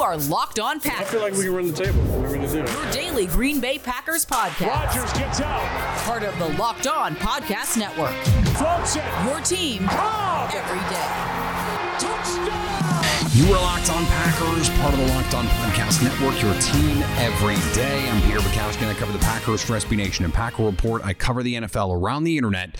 [0.00, 1.08] You are Locked On Packers.
[1.08, 2.00] I feel like we can run the table.
[2.04, 2.72] What are going to do?
[2.72, 4.68] Your daily Green Bay Packers podcast.
[4.68, 5.98] Rodgers gets out.
[6.04, 8.14] Part of the Locked On Podcast Network.
[8.56, 9.04] Floats it.
[9.26, 10.52] Your team Cobb.
[10.54, 11.98] every day.
[11.98, 12.79] Touchdown.
[13.32, 17.54] You are Locked On Packers, part of the Locked On Podcast Network, your team every
[17.72, 18.08] day.
[18.10, 21.04] I'm Peter Bukowski, I cover the Packers for SB Nation and Packer Report.
[21.04, 22.76] I cover the NFL around the internet,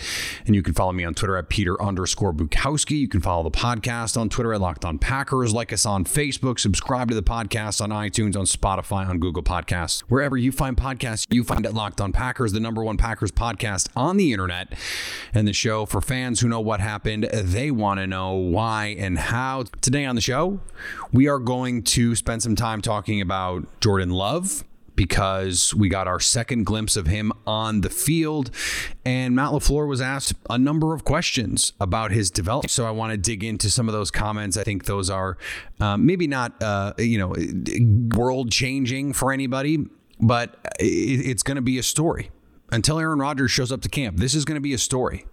[0.46, 2.98] and you can follow me on Twitter at Peter underscore Bukowski.
[2.98, 6.58] You can follow the podcast on Twitter at Locked On Packers, like us on Facebook,
[6.58, 10.00] subscribe to the podcast on iTunes, on Spotify, on Google Podcasts.
[10.08, 13.86] Wherever you find podcasts, you find it Locked On Packers, the number one Packers podcast
[13.94, 14.72] on the internet,
[15.32, 17.28] and the show for fans who know what happened.
[17.32, 19.66] They want to know why and how.
[19.80, 20.39] Today on the show,
[21.12, 24.64] we are going to spend some time talking about Jordan Love
[25.00, 28.50] because we got our second glimpse of him on the field.
[29.02, 32.70] And Matt LaFleur was asked a number of questions about his development.
[32.70, 34.58] So I want to dig into some of those comments.
[34.58, 35.38] I think those are
[35.80, 37.34] um, maybe not, uh, you know,
[38.14, 39.86] world changing for anybody,
[40.20, 42.30] but it's going to be a story.
[42.72, 45.24] Until Aaron Rodgers shows up to camp, this is going to be a story.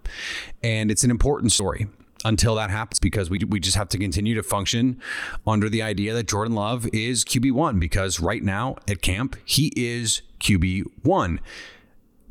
[0.62, 1.88] And it's an important story
[2.24, 5.00] until that happens because we, we just have to continue to function
[5.46, 10.22] under the idea that Jordan Love is QB1 because right now at camp, he is
[10.40, 11.38] QB1.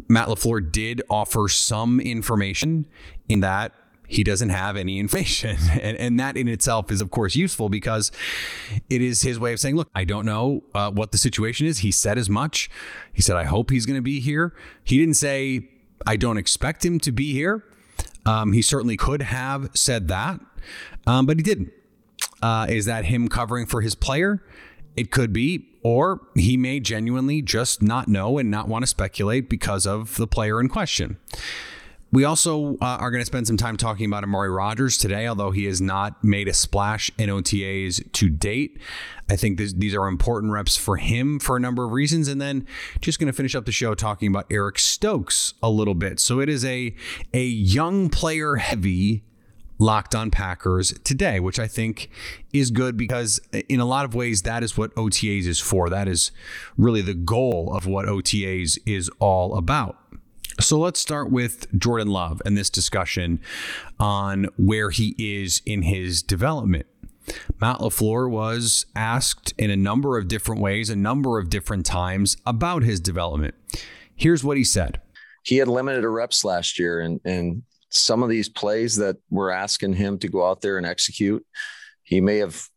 [0.08, 2.86] Matt LaFleur did offer some information
[3.28, 3.74] in that
[4.08, 5.58] he doesn't have any information.
[5.82, 8.12] And, and that in itself is, of course, useful because
[8.90, 11.80] it is his way of saying, look, I don't know uh, what the situation is.
[11.80, 12.70] He said as much.
[13.14, 14.54] He said, I hope he's going to be here.
[14.84, 15.70] He didn't say,
[16.06, 17.64] I don't expect him to be here.
[18.28, 20.40] Um, he certainly could have said that,
[21.06, 21.72] um, but he didn't.
[22.42, 24.44] Uh, is that him covering for his player?
[24.96, 29.50] It could be, or he may genuinely just not know and not want to speculate
[29.50, 31.18] because of the player in question.
[32.12, 35.52] We also uh, are going to spend some time talking about Amari Rodgers today, although
[35.52, 38.80] he has not made a splash in OTAs to date.
[39.30, 42.30] I think this, these are important reps for him for a number of reasons.
[42.30, 42.66] And then
[43.02, 46.20] just going to finish up the show talking about Eric Stokes a little bit.
[46.22, 46.96] So it is a,
[47.34, 49.24] a young player heavy
[49.80, 52.10] Locked on Packers today, which I think
[52.52, 55.88] is good because in a lot of ways that is what OTAs is for.
[55.88, 56.32] That is
[56.78, 59.98] really the goal of what OTAs is all about.
[60.60, 63.40] So let's start with Jordan Love and this discussion
[64.00, 66.88] on where he is in his development.
[67.62, 72.38] Matt LaFleur was asked in a number of different ways, a number of different times
[72.46, 73.54] about his development.
[74.16, 75.00] Here's what he said.
[75.44, 79.94] He had limited reps last year, and, and some of these plays that we're asking
[79.94, 81.46] him to go out there and execute,
[82.04, 82.68] he may have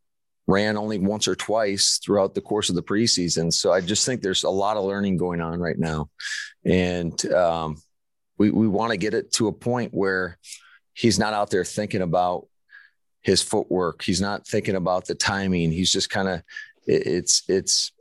[0.51, 3.53] ran only once or twice throughout the course of the preseason.
[3.53, 6.11] So I just think there's a lot of learning going on right now.
[6.65, 7.77] And um,
[8.37, 10.39] we, we want to get it to a point where
[10.93, 12.49] he's not out there thinking about
[13.23, 14.03] his footwork.
[14.03, 15.71] He's not thinking about the timing.
[15.71, 16.43] He's just kind of,
[16.87, 17.93] it, it's, it's,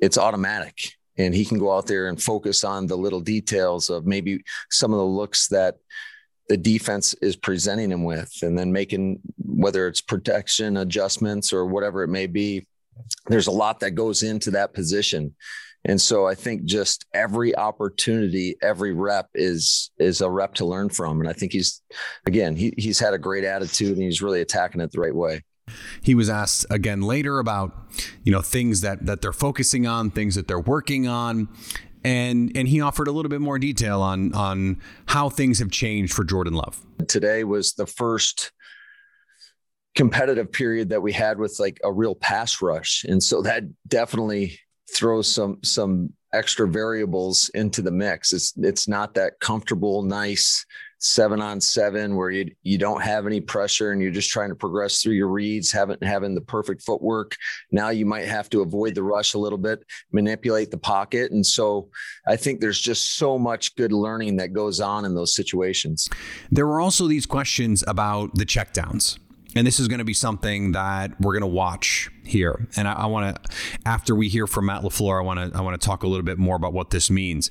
[0.00, 4.06] it's automatic and he can go out there and focus on the little details of
[4.06, 5.78] maybe some of the looks that
[6.48, 12.02] the defense is presenting him with and then making whether it's protection adjustments or whatever
[12.02, 12.66] it may be
[13.26, 15.34] there's a lot that goes into that position.
[15.84, 20.88] And so i think just every opportunity every rep is is a rep to learn
[20.88, 21.20] from.
[21.20, 21.82] And i think he's
[22.26, 25.42] again he, he's had a great attitude and he's really attacking it the right way.
[26.02, 27.76] He was asked again later about
[28.24, 31.48] you know things that that they're focusing on things that they're working on
[32.04, 36.12] and and he offered a little bit more detail on on how things have changed
[36.12, 36.84] for Jordan Love.
[37.08, 38.52] Today was the first
[39.94, 44.58] competitive period that we had with like a real pass rush, and so that definitely
[44.94, 48.32] throws some some extra variables into the mix.
[48.32, 50.64] It's it's not that comfortable, nice
[50.98, 54.54] seven on seven where you you don't have any pressure and you're just trying to
[54.54, 57.36] progress through your reads, haven't having the perfect footwork.
[57.70, 61.30] Now you might have to avoid the rush a little bit, manipulate the pocket.
[61.30, 61.88] And so
[62.26, 66.08] I think there's just so much good learning that goes on in those situations.
[66.50, 69.18] There were also these questions about the checkdowns.
[69.56, 72.68] And this is going to be something that we're going to watch here.
[72.76, 73.56] And I, I want to,
[73.86, 76.24] after we hear from Matt LaFleur, I want to, I want to talk a little
[76.24, 77.50] bit more about what this means.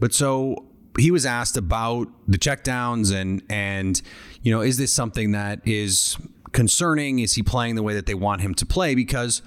[0.00, 0.66] But so
[0.98, 4.02] he was asked about the checkdowns and and
[4.42, 6.16] you know is this something that is
[6.52, 7.20] concerning?
[7.20, 8.94] Is he playing the way that they want him to play?
[8.94, 9.42] Because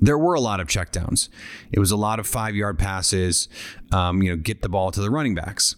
[0.00, 1.28] there were a lot of checkdowns.
[1.72, 3.48] It was a lot of five yard passes.
[3.92, 5.76] Um, you know, get the ball to the running backs.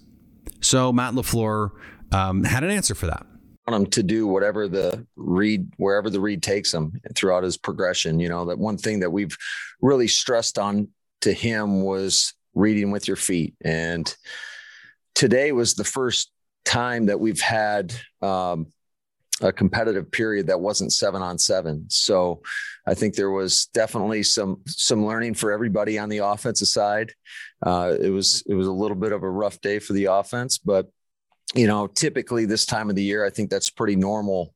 [0.60, 1.70] So Matt LaFleur
[2.12, 3.24] um, had an answer for that.
[3.66, 8.18] Want him to do whatever the read, wherever the read takes him throughout his progression.
[8.18, 9.36] You know, that one thing that we've
[9.80, 10.88] really stressed on
[11.20, 14.16] to him was reading with your feet and
[15.18, 16.30] today was the first
[16.64, 17.92] time that we've had
[18.22, 18.68] um,
[19.40, 21.84] a competitive period that wasn't seven on seven.
[21.88, 22.40] So
[22.86, 27.12] I think there was definitely some some learning for everybody on the offensive side.
[27.60, 30.56] Uh, it was it was a little bit of a rough day for the offense,
[30.56, 30.86] but
[31.54, 34.54] you know, typically this time of the year, I think that's pretty normal.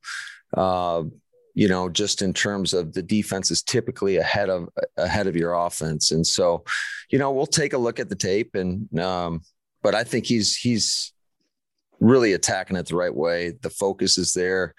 [0.55, 1.03] Uh,
[1.55, 5.53] you know, just in terms of the defense is typically ahead of ahead of your
[5.53, 6.63] offense, and so,
[7.09, 9.41] you know, we'll take a look at the tape, and um,
[9.83, 11.13] but I think he's he's
[11.99, 13.53] really attacking it the right way.
[13.61, 14.73] The focus is there,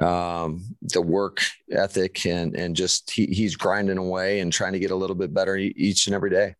[0.00, 4.90] um, the work ethic, and and just he, he's grinding away and trying to get
[4.90, 6.54] a little bit better each and every day.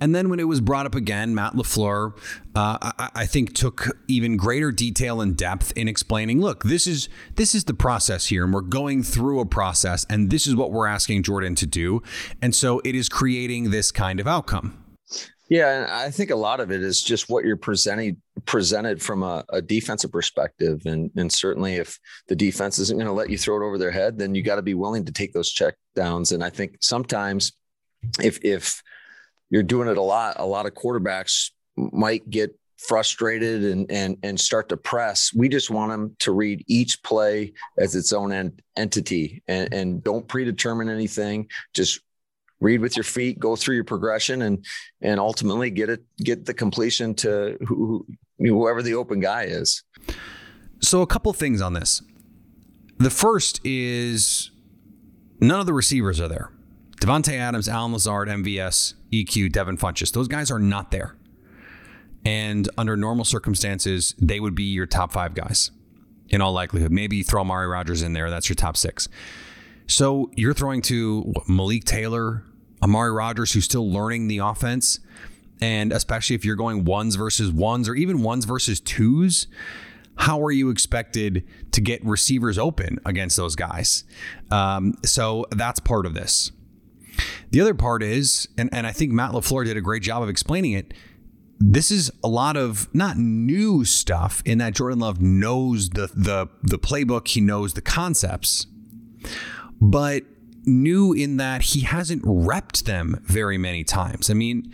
[0.00, 2.16] And then when it was brought up again, Matt LaFleur,
[2.54, 6.40] uh, I, I, think took even greater detail and depth in explaining.
[6.40, 10.30] Look, this is this is the process here, and we're going through a process, and
[10.30, 12.02] this is what we're asking Jordan to do,
[12.42, 14.83] and so it is creating this kind of outcome.
[15.50, 19.22] Yeah, and I think a lot of it is just what you're presenting presented from
[19.22, 21.98] a, a defensive perspective, and and certainly if
[22.28, 24.56] the defense isn't going to let you throw it over their head, then you got
[24.56, 26.32] to be willing to take those check downs.
[26.32, 27.52] And I think sometimes
[28.22, 28.82] if if
[29.50, 34.40] you're doing it a lot, a lot of quarterbacks might get frustrated and and and
[34.40, 35.32] start to press.
[35.34, 40.02] We just want them to read each play as its own ent- entity and, and
[40.02, 41.48] don't predetermine anything.
[41.74, 42.00] Just
[42.64, 44.64] read with your feet, go through your progression, and
[45.00, 48.06] and ultimately get it get the completion to who,
[48.38, 49.84] whoever the open guy is.
[50.80, 52.02] So a couple things on this.
[52.98, 54.50] The first is
[55.40, 56.50] none of the receivers are there.
[57.00, 60.12] Davante Adams, Allen Lazard, MVS, EQ, Devin Funchess.
[60.12, 61.16] Those guys are not there.
[62.24, 65.70] And under normal circumstances, they would be your top five guys
[66.30, 66.90] in all likelihood.
[66.90, 68.30] Maybe you throw Amari Rodgers in there.
[68.30, 69.08] That's your top six.
[69.86, 72.42] So you're throwing to Malik Taylor,
[72.84, 75.00] Amari Rodgers, who's still learning the offense.
[75.60, 79.46] And especially if you're going ones versus ones or even ones versus twos,
[80.16, 84.04] how are you expected to get receivers open against those guys?
[84.50, 86.52] Um, so that's part of this.
[87.50, 90.28] The other part is, and, and I think Matt LaFleur did a great job of
[90.28, 90.92] explaining it.
[91.58, 96.48] This is a lot of not new stuff in that Jordan Love knows the the
[96.62, 98.66] the playbook, he knows the concepts,
[99.80, 100.24] but
[100.66, 104.30] new in that he hasn't repped them very many times.
[104.30, 104.72] I mean,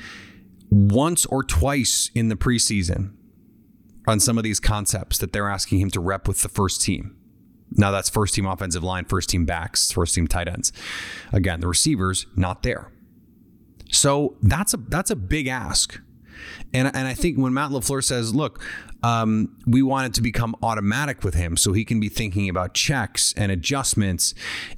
[0.70, 3.12] once or twice in the preseason
[4.06, 7.16] on some of these concepts that they're asking him to rep with the first team.
[7.72, 10.72] Now that's first team offensive line, first team backs, first team tight ends.
[11.32, 12.92] Again, the receivers not there.
[13.92, 16.00] So that's a that's a big ask.
[16.72, 18.62] And, and I think when Matt LaFleur says, look,
[19.02, 22.74] um, we want it to become automatic with him so he can be thinking about
[22.74, 24.34] checks and adjustments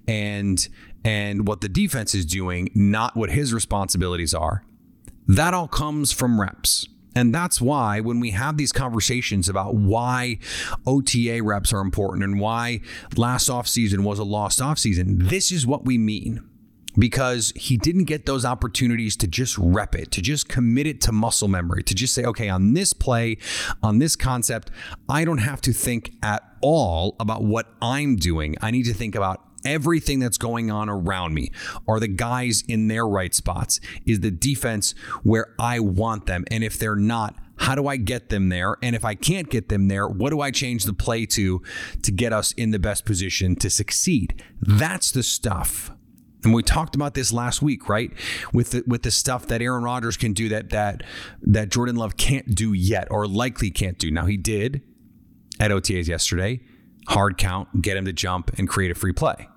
[0.08, 0.68] and
[1.04, 4.64] and what the defense is doing, not what his responsibilities are.
[5.26, 6.88] That all comes from reps.
[7.14, 10.38] And that's why when we have these conversations about why
[10.86, 12.80] OTA reps are important and why
[13.16, 16.48] last offseason was a lost offseason, this is what we mean.
[16.98, 21.12] Because he didn't get those opportunities to just rep it, to just commit it to
[21.12, 23.38] muscle memory, to just say, okay, on this play,
[23.82, 24.70] on this concept,
[25.08, 28.56] I don't have to think at all about what I'm doing.
[28.60, 31.50] I need to think about everything that's going on around me?
[31.86, 33.80] Are the guys in their right spots?
[34.06, 36.44] Is the defense where I want them?
[36.50, 38.76] And if they're not, how do I get them there?
[38.82, 41.62] And if I can't get them there, what do I change the play to
[42.02, 44.42] to get us in the best position to succeed?
[44.60, 45.92] That's the stuff.
[46.44, 48.10] And we talked about this last week, right?
[48.52, 51.04] With the, with the stuff that Aaron Rodgers can do that that
[51.42, 54.10] that Jordan Love can't do yet or likely can't do.
[54.10, 54.82] Now he did
[55.60, 56.60] at OTAs yesterday.
[57.08, 59.48] Hard count, get him to jump and create a free play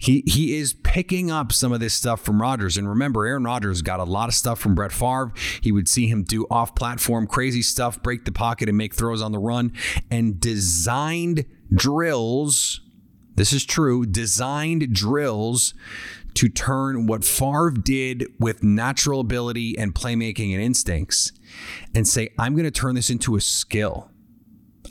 [0.00, 2.76] he he is picking up some of this stuff from Rodgers.
[2.76, 5.32] And remember, Aaron Rodgers got a lot of stuff from Brett Favre.
[5.60, 9.30] He would see him do off-platform crazy stuff, break the pocket, and make throws on
[9.30, 9.72] the run,
[10.10, 12.80] and designed drills.
[13.36, 14.06] This is true.
[14.06, 15.74] Designed drills
[16.34, 21.32] to turn what Favre did with natural ability and playmaking and instincts,
[21.94, 24.10] and say, "I'm going to turn this into a skill."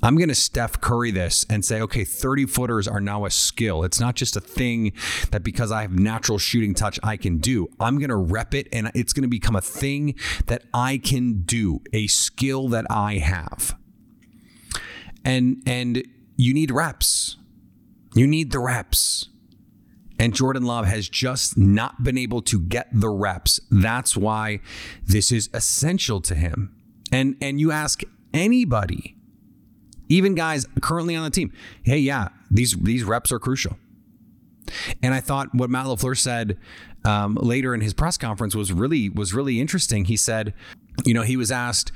[0.02, 3.84] I'm going to Steph Curry this and say, okay, 30 footers are now a skill.
[3.84, 4.94] It's not just a thing
[5.32, 7.68] that because I have natural shooting touch, I can do.
[7.80, 10.16] I'm going to rep it and it's going to become a thing
[10.46, 13.76] that I can do, a skill that I have.
[15.26, 16.04] And, and
[16.38, 17.36] you need reps.
[18.16, 19.28] You need the reps.
[20.18, 23.60] And Jordan Love has just not been able to get the reps.
[23.72, 24.60] That's why
[25.06, 26.76] this is essential to him.
[27.12, 28.02] And and you ask
[28.34, 29.16] anybody
[30.10, 31.54] even guys currently on the team.
[31.84, 33.78] Hey, yeah, these these reps are crucial.
[35.02, 36.58] And I thought what Matt LaFleur said
[37.04, 40.06] um, later in his press conference was really was really interesting.
[40.06, 40.54] He said
[41.06, 41.92] you know, he was asked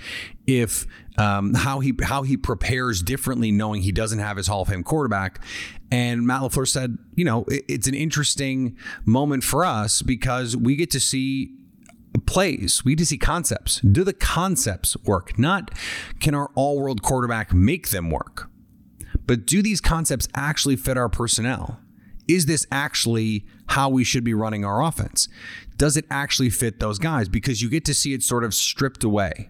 [0.47, 0.85] if
[1.17, 4.83] um, how he how he prepares differently, knowing he doesn't have his Hall of Fame
[4.83, 5.43] quarterback.
[5.91, 10.75] And Matt LaFleur said, you know, it, it's an interesting moment for us because we
[10.75, 11.51] get to see
[12.25, 12.83] plays.
[12.85, 13.79] We get to see concepts.
[13.81, 15.37] Do the concepts work?
[15.37, 15.71] Not
[16.19, 18.49] can our all world quarterback make them work,
[19.25, 21.79] but do these concepts actually fit our personnel?
[22.27, 25.27] Is this actually how we should be running our offense?
[25.77, 27.27] Does it actually fit those guys?
[27.27, 29.49] Because you get to see it sort of stripped away.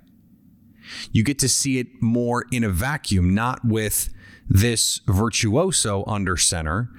[1.11, 4.09] You get to see it more in a vacuum, not with
[4.49, 6.89] this virtuoso under center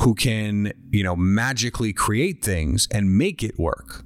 [0.00, 4.04] who can, you know, magically create things and make it work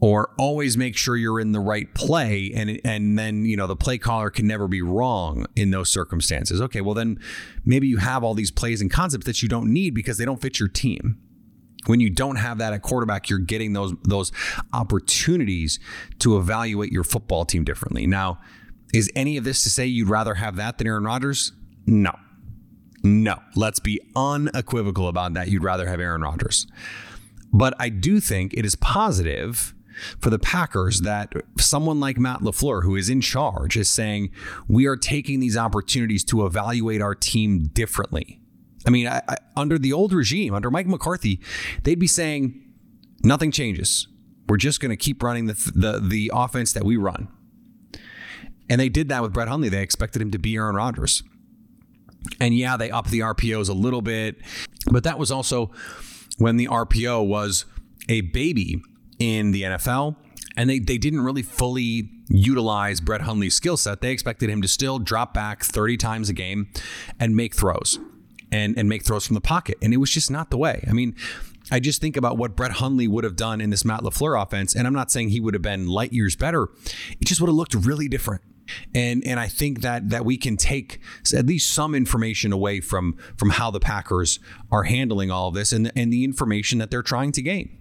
[0.00, 3.76] or always make sure you're in the right play and and then you know the
[3.76, 6.60] play caller can never be wrong in those circumstances.
[6.60, 7.18] Okay well then
[7.64, 10.40] maybe you have all these plays and concepts that you don't need because they don't
[10.40, 11.18] fit your team.
[11.86, 14.30] When you don't have that at quarterback you're getting those those
[14.72, 15.80] opportunities
[16.20, 18.06] to evaluate your football team differently.
[18.06, 18.38] Now
[18.94, 21.52] is any of this to say you'd rather have that than Aaron Rodgers?
[21.86, 22.12] No.
[23.02, 23.36] No.
[23.54, 25.48] Let's be unequivocal about that.
[25.48, 26.66] You'd rather have Aaron Rodgers.
[27.52, 29.74] But I do think it is positive
[30.20, 34.30] for the Packers that someone like Matt LaFleur, who is in charge, is saying,
[34.68, 38.40] we are taking these opportunities to evaluate our team differently.
[38.86, 41.40] I mean, I, I, under the old regime, under Mike McCarthy,
[41.82, 42.62] they'd be saying,
[43.22, 44.08] nothing changes.
[44.48, 47.28] We're just going to keep running the, the, the offense that we run.
[48.70, 49.68] And they did that with Brett Hundley.
[49.68, 51.22] They expected him to be Aaron Rodgers.
[52.40, 54.36] And yeah, they upped the RPOs a little bit,
[54.90, 55.70] but that was also
[56.38, 57.64] when the RPO was
[58.08, 58.82] a baby
[59.18, 60.16] in the NFL,
[60.56, 64.00] and they, they didn't really fully utilize Brett Hundley's skill set.
[64.00, 66.68] They expected him to still drop back 30 times a game
[67.18, 67.98] and make throws
[68.50, 69.78] and, and make throws from the pocket.
[69.82, 70.84] And it was just not the way.
[70.88, 71.14] I mean,
[71.70, 74.74] I just think about what Brett Hundley would have done in this Matt LaFleur offense,
[74.74, 76.68] and I'm not saying he would have been light years better.
[77.20, 78.42] It just would have looked really different.
[78.94, 81.00] And and I think that that we can take
[81.34, 85.72] at least some information away from from how the Packers are handling all of this
[85.72, 87.78] and and the information that they're trying to gain.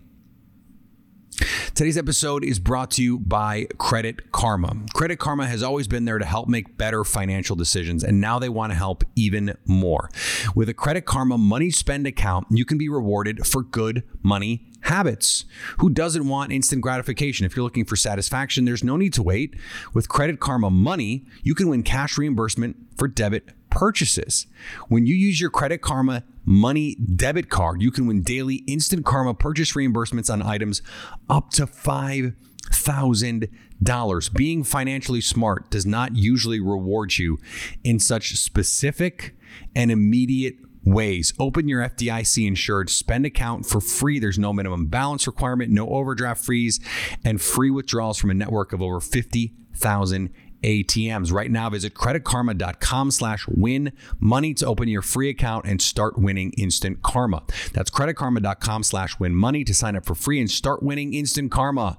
[1.76, 4.76] Today's episode is brought to you by Credit Karma.
[4.96, 8.50] Credit Karma has always been there to help make better financial decisions, and now they
[8.50, 10.10] want to help even more.
[10.56, 15.46] With a Credit Karma money spend account, you can be rewarded for good money habits.
[15.80, 17.46] Who doesn't want instant gratification?
[17.46, 19.56] If you're looking for satisfaction, there's no need to wait.
[19.94, 24.48] With Credit Karma Money, you can win cash reimbursement for debit purchases.
[24.88, 29.34] When you use your Credit Karma Money debit card, you can win daily instant Karma
[29.34, 30.82] purchase reimbursements on items
[31.30, 34.34] up to $5,000.
[34.34, 37.38] Being financially smart does not usually reward you
[37.84, 39.36] in such specific
[39.76, 40.56] and immediate
[40.88, 41.34] ways.
[41.38, 44.20] Open your FDIC insured spend account for free.
[44.20, 46.80] There's no minimum balance requirement, no overdraft fees,
[47.26, 50.34] and free withdrawals from a network of over 50,000
[50.68, 51.32] ATMs.
[51.32, 56.52] Right now, visit creditkarma.com slash win money to open your free account and start winning
[56.58, 57.44] instant karma.
[57.74, 61.98] That's creditkarma.com slash win money to sign up for free and start winning instant karma.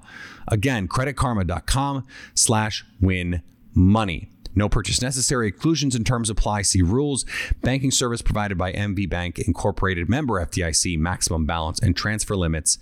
[0.48, 3.42] Again, creditkarma.com slash win
[3.75, 4.30] money.
[4.54, 5.48] No purchase necessary.
[5.48, 6.62] Exclusions and terms apply.
[6.62, 7.25] See rules.
[7.62, 10.98] Banking service provided by MVB Bank Incorporated, member FDIC.
[10.98, 12.76] Maximum balance and transfer limits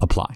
[0.00, 0.34] apply.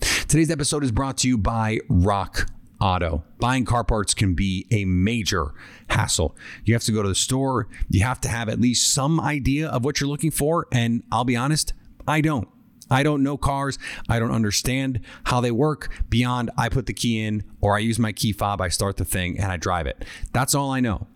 [0.00, 2.48] Today's episode is brought to you by Rock
[2.80, 3.24] Auto.
[3.38, 5.52] Buying car parts can be a major
[5.88, 6.36] hassle.
[6.64, 9.68] You have to go to the store, you have to have at least some idea
[9.68, 10.66] of what you're looking for.
[10.72, 11.72] And I'll be honest,
[12.06, 12.48] I don't.
[12.90, 13.78] I don't know cars.
[14.08, 17.98] I don't understand how they work beyond I put the key in or I use
[17.98, 20.04] my key fob, I start the thing and I drive it.
[20.32, 21.06] That's all I know.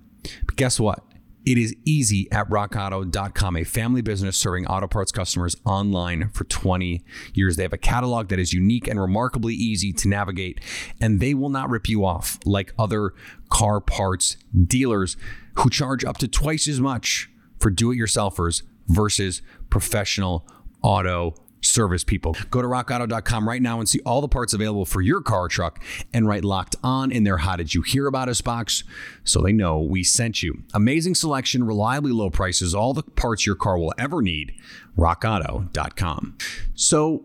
[0.44, 1.02] But guess what?
[1.44, 7.04] It is easy at rockauto.com, a family business serving auto parts customers online for 20
[7.34, 7.56] years.
[7.56, 10.60] They have a catalog that is unique and remarkably easy to navigate,
[11.00, 13.12] and they will not rip you off like other
[13.50, 15.16] car parts dealers
[15.54, 20.46] who charge up to twice as much for do it yourselfers versus professional
[20.82, 22.36] auto service people.
[22.50, 25.82] Go to rockauto.com right now and see all the parts available for your car truck
[26.12, 28.84] and write locked on in their How Did You Hear About Us box
[29.24, 30.62] so they know we sent you.
[30.74, 34.54] Amazing selection, reliably low prices, all the parts your car will ever need.
[34.98, 36.36] rockauto.com.
[36.74, 37.24] So,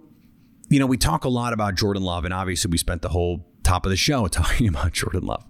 [0.69, 3.45] you know, we talk a lot about Jordan Love, and obviously we spent the whole
[3.63, 5.45] top of the show talking about Jordan Love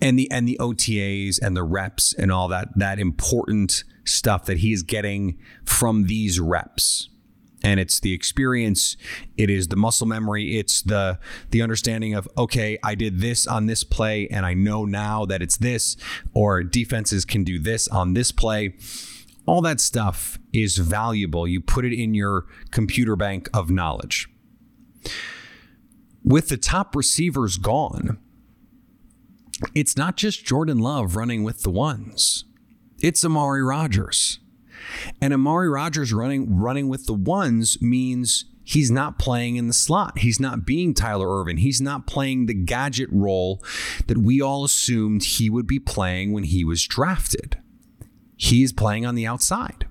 [0.00, 4.58] and the and the OTAs and the reps and all that that important stuff that
[4.58, 7.08] he is getting from these reps
[7.62, 8.96] and it's the experience
[9.36, 11.18] it is the muscle memory it's the
[11.50, 15.42] the understanding of okay i did this on this play and i know now that
[15.42, 15.96] it's this
[16.34, 18.74] or defenses can do this on this play
[19.46, 24.28] all that stuff is valuable you put it in your computer bank of knowledge
[26.28, 28.18] with the top receivers gone,
[29.74, 32.44] it's not just Jordan Love running with the ones.
[33.00, 34.38] It's Amari Rodgers.
[35.20, 40.18] And Amari Rodgers running running with the ones means he's not playing in the slot.
[40.18, 41.58] He's not being Tyler Ervin.
[41.58, 43.62] He's not playing the gadget role
[44.06, 47.58] that we all assumed he would be playing when he was drafted.
[48.36, 49.86] He's playing on the outside.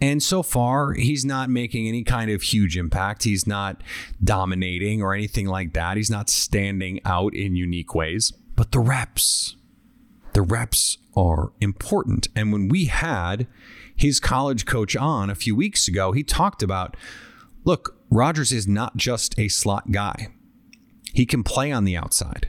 [0.00, 3.24] And so far, he's not making any kind of huge impact.
[3.24, 3.82] He's not
[4.22, 5.96] dominating or anything like that.
[5.96, 8.32] He's not standing out in unique ways.
[8.56, 9.56] But the reps,
[10.34, 12.28] the reps are important.
[12.36, 13.46] And when we had
[13.96, 16.96] his college coach on a few weeks ago, he talked about
[17.64, 20.28] look, Rodgers is not just a slot guy,
[21.12, 22.48] he can play on the outside.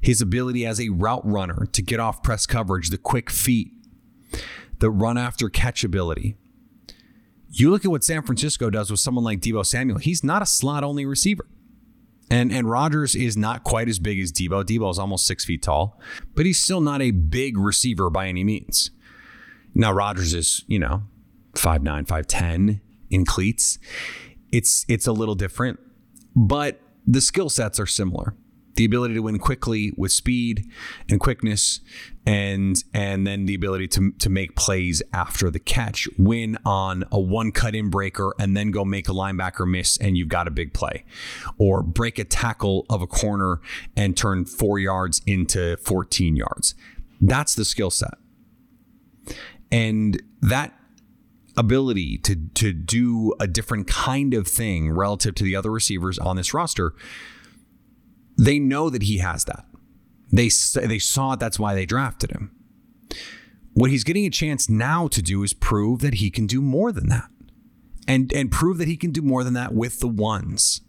[0.00, 3.72] His ability as a route runner to get off press coverage, the quick feet,
[4.78, 6.36] the run after catch ability.
[7.50, 9.98] You look at what San Francisco does with someone like Deebo Samuel.
[9.98, 11.46] He's not a slot only receiver.
[12.30, 14.64] And and Rodgers is not quite as big as Deebo.
[14.64, 16.00] Deebo is almost six feet tall,
[16.34, 18.90] but he's still not a big receiver by any means.
[19.74, 21.02] Now Rodgers is, you know,
[21.56, 23.78] five nine, five ten in cleats.
[24.52, 25.80] It's it's a little different,
[26.36, 28.34] but the skill sets are similar
[28.80, 30.66] the ability to win quickly with speed
[31.06, 31.80] and quickness
[32.24, 36.08] and and then the ability to, to make plays after the catch.
[36.16, 40.16] Win on a one cut in breaker and then go make a linebacker miss and
[40.16, 41.04] you've got a big play.
[41.58, 43.60] Or break a tackle of a corner
[43.94, 46.74] and turn four yards into 14 yards.
[47.20, 48.14] That's the skill set.
[49.70, 50.72] And that
[51.58, 56.36] ability to to do a different kind of thing relative to the other receivers on
[56.36, 56.94] this roster
[58.40, 59.66] they know that he has that.
[60.32, 61.40] They they saw it.
[61.40, 62.50] That's why they drafted him.
[63.74, 66.90] What he's getting a chance now to do is prove that he can do more
[66.90, 67.28] than that,
[68.08, 70.80] and and prove that he can do more than that with the ones.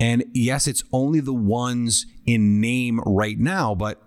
[0.00, 4.02] And yes, it's only the ones in name right now, but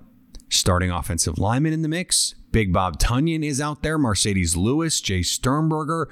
[0.50, 2.36] starting offensive lineman in the mix.
[2.52, 3.98] Big Bob Tonyan is out there.
[3.98, 6.10] Marcedes Lewis, Jace Sternberger.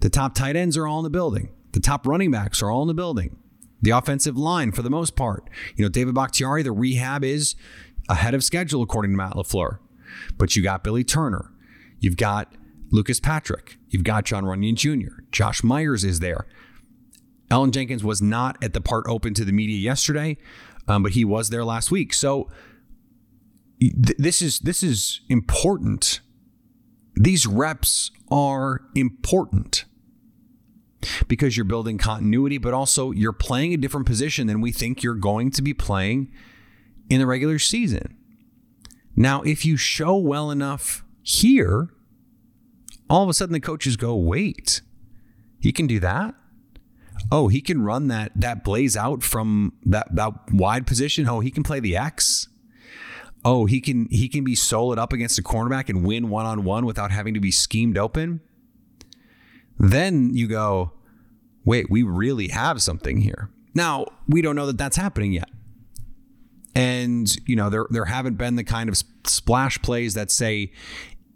[0.00, 1.50] The top tight ends are all in the building.
[1.72, 3.36] The top running backs are all in the building
[3.82, 5.50] the offensive line for the most part.
[5.76, 7.54] You know, David Bakhtiari, the rehab is
[8.08, 9.78] ahead of schedule according to Matt LaFleur.
[10.38, 11.50] But you got Billy Turner.
[11.98, 12.54] You've got
[12.90, 13.78] Lucas Patrick.
[13.88, 15.22] You've got John Runyan Jr.
[15.30, 16.46] Josh Myers is there.
[17.50, 20.38] Elgton Jenkins was not at the part open to the media yesterday,
[20.88, 22.14] um, but he was there last week.
[22.14, 22.48] So
[23.78, 26.20] th- this is this is important.
[27.14, 29.84] These reps are important
[31.28, 35.14] because you're building continuity, but also you're playing a different position than we think you're
[35.14, 36.30] going to be playing
[37.08, 38.16] in the regular season.
[39.14, 41.90] Now, if you show well enough here,
[43.10, 44.80] all of a sudden the coaches go, wait,
[45.60, 46.34] he can do that?
[47.30, 51.28] Oh, he can run that that blaze out from that, that wide position.
[51.28, 52.48] Oh, he can play the X.
[53.44, 56.64] Oh, he can he can be soloed up against a cornerback and win one on
[56.64, 58.40] one without having to be schemed open.
[59.82, 60.92] Then you go,
[61.64, 63.50] wait, we really have something here.
[63.74, 65.50] Now, we don't know that that's happening yet.
[66.74, 70.70] And, you know, there, there haven't been the kind of splash plays that say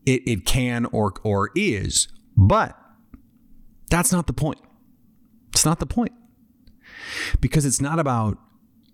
[0.06, 2.06] it, it can or, or is,
[2.36, 2.78] but
[3.90, 4.60] that's not the point.
[5.48, 6.12] It's not the point.
[7.40, 8.38] Because it's not about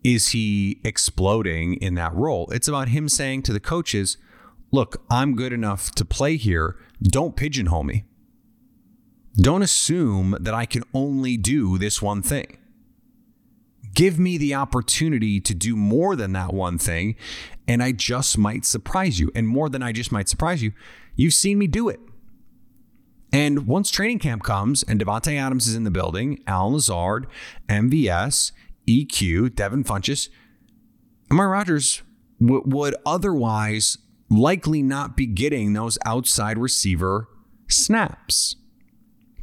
[0.02, 2.48] is he exploding in that role?
[2.52, 4.16] It's about him saying to the coaches,
[4.72, 6.76] look, I'm good enough to play here.
[7.02, 8.04] Don't pigeonhole me.
[9.36, 12.58] Don't assume that I can only do this one thing.
[13.94, 17.16] Give me the opportunity to do more than that one thing,
[17.68, 19.30] and I just might surprise you.
[19.34, 20.72] And more than I just might surprise you,
[21.14, 22.00] you've seen me do it.
[23.32, 27.26] And once training camp comes and Davante Adams is in the building, Allen Lazard,
[27.68, 28.52] MVS,
[28.86, 30.28] EQ, Devin Funchess,
[31.30, 32.02] Amari Rodgers
[32.40, 33.96] w- would otherwise
[34.28, 37.28] likely not be getting those outside receiver
[37.68, 38.56] snaps.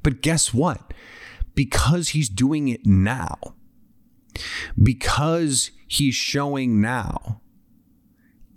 [0.03, 0.93] But guess what?
[1.55, 3.37] Because he's doing it now,
[4.81, 7.41] because he's showing now,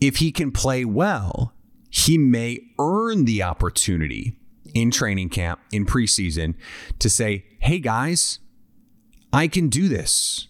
[0.01, 1.55] if he can play well,
[1.91, 4.39] he may earn the opportunity
[4.75, 6.55] in training camp, in preseason,
[6.99, 8.39] to say, hey guys,
[9.33, 10.49] I can do this.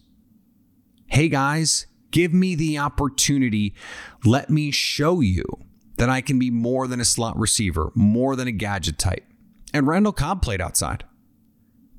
[1.07, 3.75] Hey guys, give me the opportunity.
[4.25, 5.45] Let me show you
[5.97, 9.25] that I can be more than a slot receiver, more than a gadget type.
[9.73, 11.05] And Randall Cobb played outside.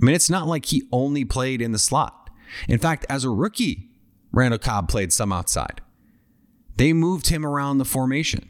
[0.02, 2.30] I mean, it's not like he only played in the slot.
[2.68, 3.90] In fact, as a rookie,
[4.32, 5.82] Randall Cobb played some outside.
[6.76, 8.50] They moved him around the formation.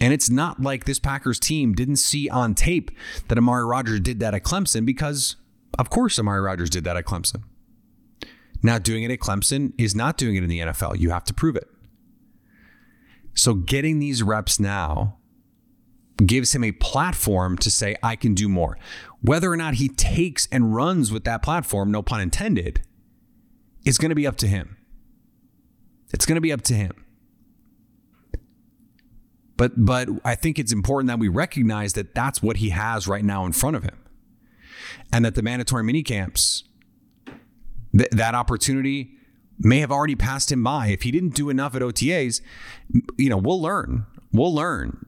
[0.00, 2.90] And it's not like this Packers team didn't see on tape
[3.28, 5.36] that Amari Rodgers did that at Clemson because,
[5.78, 7.42] of course, Amari Rodgers did that at Clemson.
[8.62, 10.98] Now, doing it at Clemson is not doing it in the NFL.
[10.98, 11.68] You have to prove it.
[13.34, 15.18] So, getting these reps now
[16.16, 18.78] gives him a platform to say, I can do more.
[19.20, 22.82] Whether or not he takes and runs with that platform, no pun intended,
[23.84, 24.76] is going to be up to him.
[26.12, 27.04] It's going to be up to him.
[29.56, 33.24] But but I think it's important that we recognize that that's what he has right
[33.24, 33.96] now in front of him,
[35.12, 36.64] and that the mandatory mini camps,
[37.96, 39.12] th- that opportunity
[39.58, 40.88] may have already passed him by.
[40.88, 42.40] If he didn't do enough at OTAs,
[43.16, 44.06] you know, we'll learn.
[44.32, 45.06] We'll learn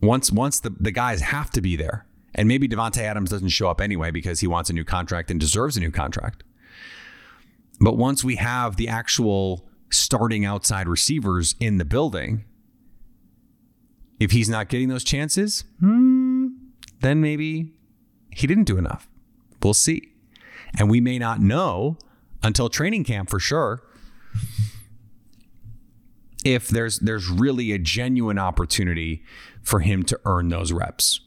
[0.00, 2.06] once once the, the guys have to be there.
[2.34, 5.40] And maybe Davante Adams doesn't show up anyway because he wants a new contract and
[5.40, 6.44] deserves a new contract.
[7.80, 12.44] But once we have the actual starting outside receivers in the building,
[14.20, 16.48] if he's not getting those chances, hmm,
[17.00, 17.72] then maybe
[18.30, 19.08] he didn't do enough.
[19.62, 20.12] We'll see.
[20.78, 21.96] And we may not know
[22.42, 23.82] until training camp for sure
[26.44, 29.22] if there's there's really a genuine opportunity
[29.62, 31.20] for him to earn those reps.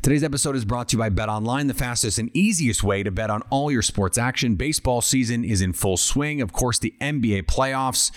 [0.00, 3.10] Today's episode is brought to you by Bet Online, the fastest and easiest way to
[3.10, 4.54] bet on all your sports action.
[4.54, 6.40] Baseball season is in full swing.
[6.40, 8.10] Of course, the NBA playoffs.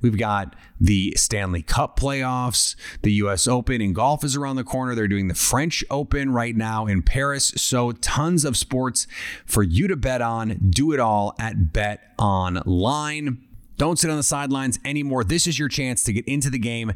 [0.00, 4.94] We've got the Stanley Cup playoffs, the US Open, and golf is around the corner.
[4.94, 7.48] They're doing the French Open right now in Paris.
[7.56, 9.08] So, tons of sports
[9.44, 10.58] for you to bet on.
[10.70, 13.44] Do it all at Bet Online.
[13.76, 15.24] Don't sit on the sidelines anymore.
[15.24, 16.92] This is your chance to get into the game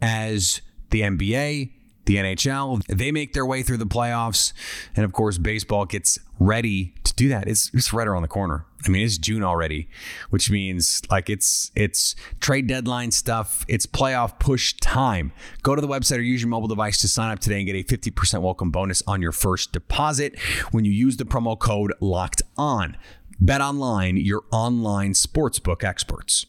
[0.00, 1.72] as the NBA,
[2.06, 4.52] the NHL, they make their way through the playoffs.
[4.94, 7.48] And of course, baseball gets ready to do that.
[7.48, 8.64] It's, it's right around the corner.
[8.86, 9.88] I mean, it's June already,
[10.30, 13.64] which means like it's it's trade deadline stuff.
[13.66, 15.32] It's playoff push time.
[15.62, 17.74] Go to the website or use your mobile device to sign up today and get
[17.74, 20.38] a 50% welcome bonus on your first deposit
[20.70, 22.96] when you use the promo code locked on.
[23.40, 26.46] Bet online, your online sportsbook experts.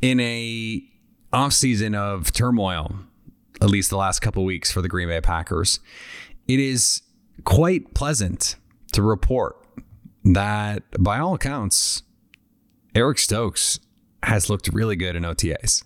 [0.00, 0.88] In a
[1.32, 2.92] offseason of turmoil,
[3.60, 5.80] at least the last couple weeks for the Green Bay Packers,
[6.46, 7.02] it is
[7.44, 8.56] quite pleasant
[8.92, 9.56] to report
[10.24, 12.02] that by all accounts,
[12.94, 13.80] Eric Stokes
[14.22, 15.84] has looked really good in OTAs.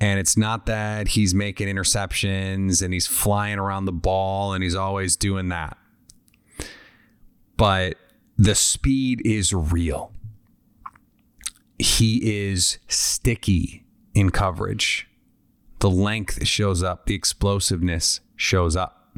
[0.00, 4.74] And it's not that he's making interceptions and he's flying around the ball and he's
[4.74, 5.76] always doing that.
[7.58, 7.96] But
[8.38, 10.12] the speed is real.
[11.78, 15.08] He is sticky in coverage.
[15.80, 19.16] The length shows up, the explosiveness shows up.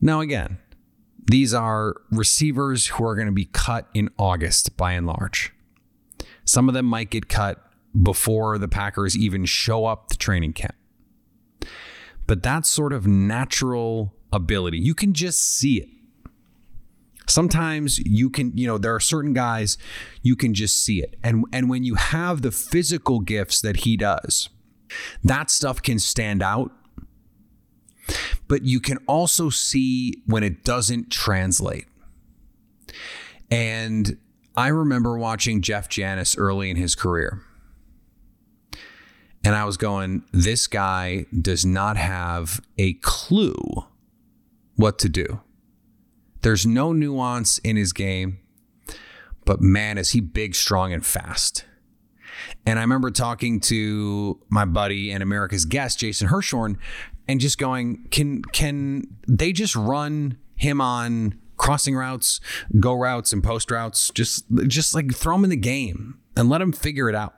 [0.00, 0.58] Now, again,
[1.30, 5.52] these are receivers who are going to be cut in August by and large.
[6.44, 7.64] Some of them might get cut
[8.00, 10.74] before the Packers even show up to training camp.
[12.26, 15.88] But that sort of natural ability, you can just see it.
[17.30, 19.78] Sometimes you can, you know, there are certain guys
[20.22, 21.16] you can just see it.
[21.22, 24.48] And and when you have the physical gifts that he does,
[25.22, 26.72] that stuff can stand out.
[28.48, 31.86] But you can also see when it doesn't translate.
[33.50, 34.18] And
[34.56, 37.42] I remember watching Jeff Janis early in his career.
[39.44, 43.86] And I was going, this guy does not have a clue
[44.74, 45.40] what to do.
[46.42, 48.38] There's no nuance in his game,
[49.44, 51.64] but man, is he big, strong, and fast.
[52.64, 56.76] And I remember talking to my buddy and America's guest, Jason Hirschhorn,
[57.28, 62.40] and just going, can can they just run him on crossing routes,
[62.78, 64.10] go routes, and post routes?
[64.14, 67.34] Just just like throw him in the game and let him figure it out.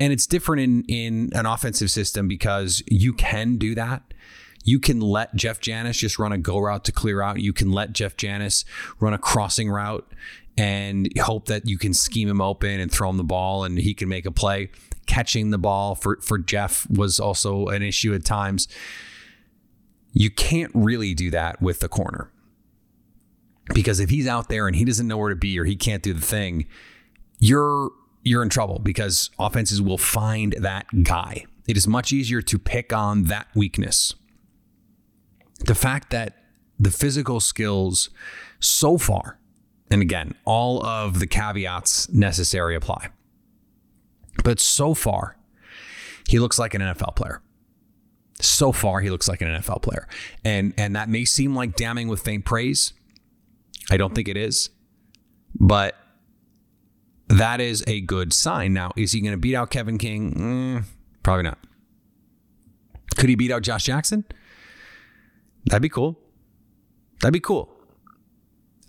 [0.00, 4.07] And it's different in in an offensive system because you can do that
[4.64, 7.40] you can let Jeff Janis just run a go route to clear out.
[7.40, 8.64] You can let Jeff Janis
[9.00, 10.10] run a crossing route
[10.56, 13.94] and hope that you can scheme him open and throw him the ball and he
[13.94, 14.70] can make a play.
[15.06, 18.68] Catching the ball for, for Jeff was also an issue at times.
[20.12, 22.30] You can't really do that with the corner.
[23.72, 26.02] Because if he's out there and he doesn't know where to be or he can't
[26.02, 26.66] do the thing,
[27.38, 27.90] you're
[28.24, 31.44] you're in trouble because offenses will find that guy.
[31.66, 34.14] It is much easier to pick on that weakness
[35.58, 36.36] the fact that
[36.78, 38.10] the physical skills
[38.60, 39.38] so far,
[39.90, 43.08] and again, all of the caveats necessary apply,
[44.44, 45.36] but so far,
[46.28, 47.42] he looks like an NFL player.
[48.40, 50.06] So far, he looks like an NFL player,
[50.44, 52.92] and and that may seem like damning with faint praise.
[53.90, 54.70] I don't think it is,
[55.58, 55.96] but
[57.28, 58.72] that is a good sign.
[58.72, 60.34] Now, is he going to beat out Kevin King?
[60.34, 60.84] Mm,
[61.22, 61.58] probably not.
[63.16, 64.24] Could he beat out Josh Jackson?
[65.68, 66.18] That'd be cool.
[67.20, 67.68] That'd be cool.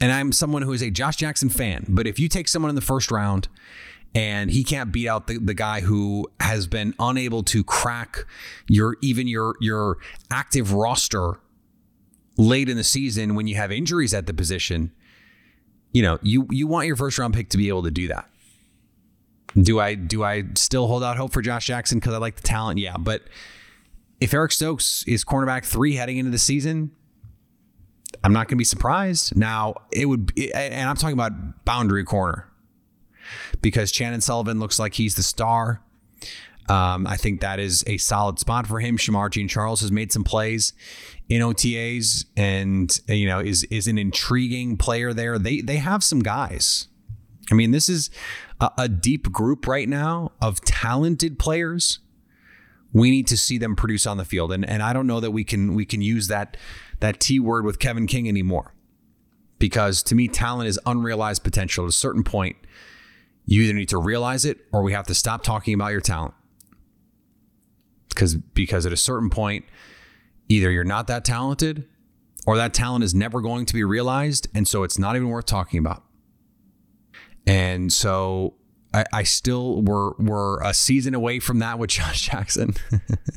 [0.01, 2.75] and I'm someone who is a Josh Jackson fan, but if you take someone in
[2.75, 3.47] the first round
[4.15, 8.25] and he can't beat out the, the guy who has been unable to crack
[8.67, 9.97] your even your your
[10.31, 11.39] active roster
[12.37, 14.91] late in the season when you have injuries at the position,
[15.91, 18.27] you know, you you want your first round pick to be able to do that.
[19.61, 22.43] Do I do I still hold out hope for Josh Jackson because I like the
[22.43, 22.79] talent?
[22.79, 23.23] Yeah, but
[24.21, 26.91] if Eric Stokes is cornerback three heading into the season,
[28.23, 29.35] I'm not going to be surprised.
[29.35, 32.49] Now it would, and I'm talking about boundary corner
[33.61, 35.81] because Chandon Sullivan looks like he's the star.
[36.67, 38.97] Um, I think that is a solid spot for him.
[38.97, 40.73] Shemar Jean Charles has made some plays
[41.27, 45.39] in OTAs, and you know is is an intriguing player there.
[45.39, 46.87] They they have some guys.
[47.51, 48.11] I mean, this is
[48.61, 51.99] a, a deep group right now of talented players.
[52.91, 55.31] We need to see them produce on the field, and and I don't know that
[55.31, 56.57] we can we can use that
[56.99, 58.73] that T word with Kevin King anymore,
[59.59, 61.85] because to me, talent is unrealized potential.
[61.85, 62.57] At a certain point,
[63.45, 66.33] you either need to realize it or we have to stop talking about your talent.
[68.09, 69.65] Because because at a certain point,
[70.47, 71.87] either you're not that talented
[72.47, 75.45] or that talent is never going to be realized, and so it's not even worth
[75.45, 76.03] talking about.
[77.45, 78.55] And so
[78.93, 82.73] I, I still we're we're a season away from that with Josh Jackson.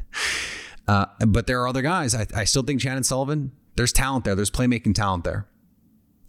[0.89, 2.15] uh, but there are other guys.
[2.15, 4.35] I, I still think Chandon Sullivan, there's talent there.
[4.35, 5.47] There's playmaking talent there.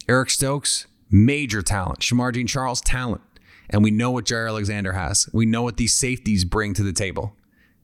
[0.07, 1.99] Eric Stokes, major talent.
[1.99, 3.21] Shemar Jean Charles, talent.
[3.69, 5.29] And we know what Jaire Alexander has.
[5.33, 7.35] We know what these safeties bring to the table.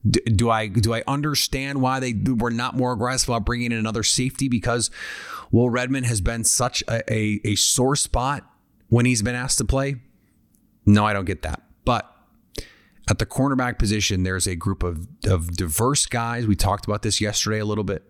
[0.10, 3.78] Do, do I do I understand why they were not more aggressive about bringing in
[3.78, 4.47] another safety?
[4.47, 4.91] Because
[5.52, 8.49] Will Redmond has been such a, a, a sore spot
[8.88, 9.95] when he's been asked to play.
[10.89, 11.62] No, I don't get that.
[11.86, 12.12] But
[13.08, 16.47] at the cornerback position, there's a group of, of diverse guys.
[16.47, 18.04] We talked about this yesterday a little bit.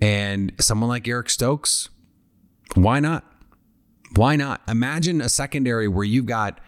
[0.00, 1.88] And someone like Eric Stokes,
[2.74, 3.24] why not?
[4.16, 4.60] Why not?
[4.66, 6.60] Imagine a secondary where you've got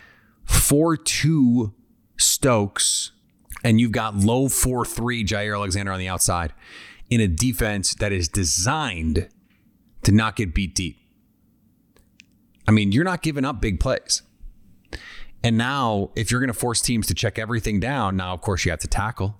[0.44, 1.74] 4 2
[2.16, 3.10] Stokes
[3.64, 6.52] and you've got low 4 3 Jaire Alexander on the outside
[7.10, 9.28] in a defense that is designed
[10.04, 10.98] to not get beat deep.
[12.68, 14.22] I mean, you're not giving up big plays.
[15.44, 18.64] And now, if you're going to force teams to check everything down, now of course
[18.64, 19.36] you have to tackle.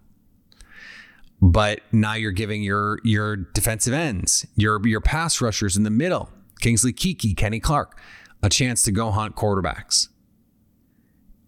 [1.40, 6.30] But now you're giving your your defensive ends, your your pass rushers in the middle,
[6.60, 7.98] Kingsley Keke, Kenny Clark,
[8.42, 10.08] a chance to go hunt quarterbacks.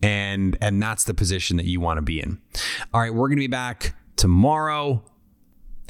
[0.02, 2.40] And and that's the position that you want to be in.
[2.92, 5.04] All right, we're going to be back tomorrow.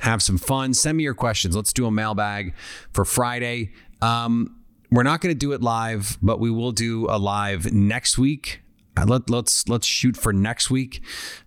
[0.00, 0.74] Have some fun.
[0.74, 1.56] Send me your questions.
[1.56, 2.54] Let's do a mailbag
[2.92, 3.72] for Friday.
[4.02, 4.56] Um,
[4.94, 8.60] we're not going to do it live, but we will do a live next week.
[8.96, 11.02] Uh, let, let's let's shoot for next week.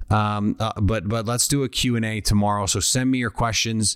[0.10, 2.66] Um, uh, but but let's do a Q&A tomorrow.
[2.66, 3.96] So send me your questions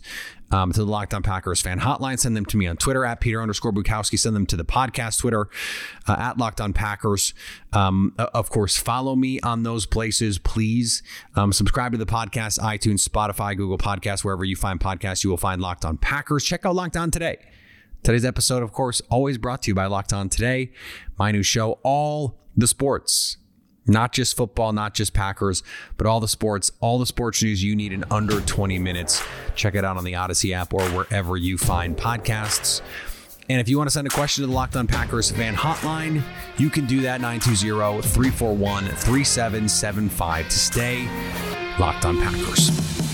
[0.51, 2.17] um, to the Locked On Packers fan hotline.
[2.17, 4.17] Send them to me on Twitter at Peter underscore Bukowski.
[4.17, 5.49] Send them to the podcast Twitter
[6.07, 7.33] uh, at Locked On Packers.
[7.73, 11.03] Um, of course, follow me on those places, please.
[11.35, 15.37] Um, subscribe to the podcast, iTunes, Spotify, Google Podcasts, wherever you find podcasts, you will
[15.37, 16.45] find Locked On Packers.
[16.45, 17.37] Check out Locked On today.
[18.03, 20.71] Today's episode, of course, always brought to you by Locked On Today,
[21.19, 23.37] my new show, all the sports
[23.87, 25.63] not just football, not just Packers,
[25.97, 29.23] but all the sports, all the sports news you need in under 20 minutes.
[29.55, 32.81] Check it out on the Odyssey app or wherever you find podcasts.
[33.49, 36.21] And if you want to send a question to the Locked On Packers fan hotline,
[36.57, 41.07] you can do that 920 341 3775 to stay
[41.79, 43.10] Locked On Packers.